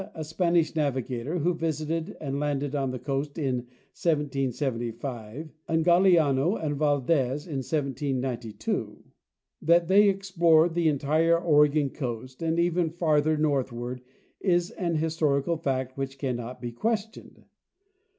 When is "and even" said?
12.41-12.89